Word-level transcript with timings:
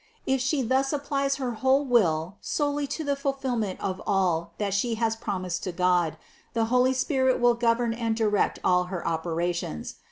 If 0.25 0.41
she 0.41 0.63
thus 0.63 0.91
applies 0.93 1.35
her 1.35 1.51
whole 1.51 1.85
will 1.85 2.37
solely 2.41 2.87
to 2.87 3.03
the 3.03 3.15
fulfillment 3.15 3.79
of 3.81 4.01
all 4.07 4.53
that 4.57 4.73
she 4.73 4.95
has 4.95 5.15
promised 5.15 5.61
to 5.65 5.71
God, 5.71 6.17
the 6.53 6.65
holy 6.73 6.93
Spirit 6.93 7.39
will 7.39 7.53
govern 7.53 7.93
and 7.93 8.15
direct 8.15 8.57
all 8.63 8.85
her 8.85 9.07
operations. 9.07 9.97